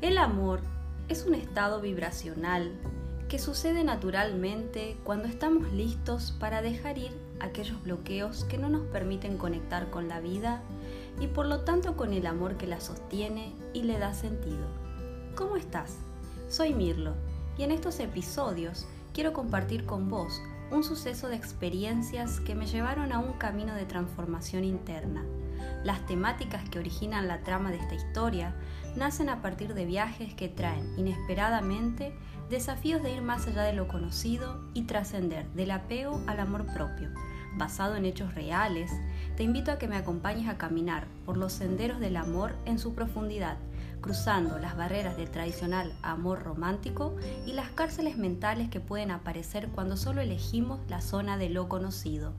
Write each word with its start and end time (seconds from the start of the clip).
El 0.00 0.16
amor 0.16 0.60
es 1.08 1.26
un 1.26 1.34
estado 1.34 1.80
vibracional 1.80 2.70
que 3.28 3.40
sucede 3.40 3.82
naturalmente 3.82 4.96
cuando 5.02 5.26
estamos 5.26 5.72
listos 5.72 6.36
para 6.38 6.62
dejar 6.62 6.98
ir 6.98 7.10
aquellos 7.40 7.82
bloqueos 7.82 8.44
que 8.44 8.58
no 8.58 8.68
nos 8.68 8.82
permiten 8.86 9.36
conectar 9.36 9.90
con 9.90 10.06
la 10.06 10.20
vida 10.20 10.62
y 11.20 11.26
por 11.26 11.46
lo 11.46 11.62
tanto 11.62 11.96
con 11.96 12.12
el 12.12 12.28
amor 12.28 12.56
que 12.56 12.68
la 12.68 12.80
sostiene 12.80 13.52
y 13.72 13.82
le 13.82 13.98
da 13.98 14.14
sentido. 14.14 14.68
¿Cómo 15.34 15.56
estás? 15.56 15.96
Soy 16.48 16.74
Mirlo 16.74 17.14
y 17.58 17.64
en 17.64 17.72
estos 17.72 17.98
episodios 17.98 18.86
quiero 19.18 19.32
compartir 19.32 19.84
con 19.84 20.08
vos 20.08 20.40
un 20.70 20.84
suceso 20.84 21.26
de 21.28 21.34
experiencias 21.34 22.38
que 22.38 22.54
me 22.54 22.66
llevaron 22.66 23.10
a 23.10 23.18
un 23.18 23.32
camino 23.32 23.74
de 23.74 23.84
transformación 23.84 24.62
interna. 24.62 25.24
Las 25.82 26.06
temáticas 26.06 26.68
que 26.68 26.78
originan 26.78 27.26
la 27.26 27.42
trama 27.42 27.72
de 27.72 27.78
esta 27.78 27.96
historia 27.96 28.54
nacen 28.94 29.28
a 29.28 29.42
partir 29.42 29.74
de 29.74 29.86
viajes 29.86 30.34
que 30.34 30.48
traen 30.48 30.96
inesperadamente 30.96 32.14
desafíos 32.48 33.02
de 33.02 33.12
ir 33.12 33.20
más 33.20 33.48
allá 33.48 33.62
de 33.62 33.72
lo 33.72 33.88
conocido 33.88 34.62
y 34.72 34.82
trascender 34.82 35.48
del 35.48 35.72
apego 35.72 36.22
al 36.28 36.38
amor 36.38 36.64
propio. 36.72 37.10
Basado 37.56 37.96
en 37.96 38.04
hechos 38.04 38.36
reales, 38.36 38.92
te 39.36 39.42
invito 39.42 39.72
a 39.72 39.78
que 39.78 39.88
me 39.88 39.96
acompañes 39.96 40.48
a 40.48 40.58
caminar 40.58 41.08
por 41.26 41.38
los 41.38 41.52
senderos 41.52 41.98
del 41.98 42.16
amor 42.16 42.54
en 42.66 42.78
su 42.78 42.94
profundidad 42.94 43.56
cruzando 44.00 44.58
las 44.58 44.76
barreras 44.76 45.16
del 45.16 45.30
tradicional 45.30 45.92
amor 46.02 46.42
romántico 46.42 47.16
y 47.46 47.52
las 47.52 47.70
cárceles 47.70 48.16
mentales 48.16 48.68
que 48.68 48.80
pueden 48.80 49.10
aparecer 49.10 49.68
cuando 49.68 49.96
solo 49.96 50.20
elegimos 50.20 50.80
la 50.88 51.00
zona 51.00 51.36
de 51.36 51.48
lo 51.48 51.68
conocido. 51.68 52.32